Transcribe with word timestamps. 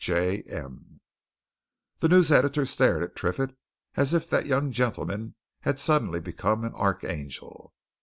J. 0.03 0.41
M." 0.47 0.99
The 1.99 2.09
news 2.09 2.31
editor 2.31 2.65
stared 2.65 3.03
at 3.03 3.15
Triffitt 3.15 3.55
as 3.93 4.15
if 4.15 4.27
that 4.31 4.47
young 4.47 4.71
gentleman 4.71 5.35
had 5.59 5.77
suddenly 5.77 6.19
become 6.19 6.63
an 6.63 6.73
archangel. 6.73 7.71